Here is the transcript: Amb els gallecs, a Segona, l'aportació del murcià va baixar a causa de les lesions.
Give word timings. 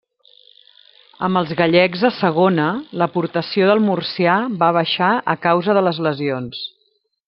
Amb 1.27 1.39
els 1.41 1.51
gallecs, 1.59 2.05
a 2.09 2.11
Segona, 2.21 2.67
l'aportació 3.03 3.71
del 3.73 3.85
murcià 3.91 4.41
va 4.65 4.75
baixar 4.83 5.15
a 5.37 5.41
causa 5.49 5.81
de 5.81 5.89
les 5.91 6.05
lesions. 6.11 6.69